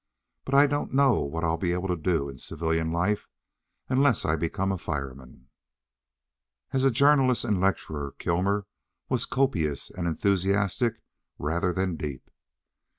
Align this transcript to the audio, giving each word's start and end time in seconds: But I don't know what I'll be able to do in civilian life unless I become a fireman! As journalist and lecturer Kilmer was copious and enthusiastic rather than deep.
But 0.45 0.55
I 0.55 0.65
don't 0.65 0.93
know 0.95 1.21
what 1.21 1.43
I'll 1.43 1.59
be 1.59 1.73
able 1.73 1.87
to 1.89 1.95
do 1.95 2.27
in 2.27 2.39
civilian 2.39 2.91
life 2.91 3.27
unless 3.87 4.25
I 4.25 4.35
become 4.35 4.71
a 4.71 4.77
fireman! 4.79 5.49
As 6.73 6.89
journalist 6.89 7.45
and 7.45 7.61
lecturer 7.61 8.15
Kilmer 8.17 8.65
was 9.09 9.27
copious 9.27 9.91
and 9.91 10.07
enthusiastic 10.07 11.03
rather 11.37 11.71
than 11.71 11.97
deep. 11.97 12.31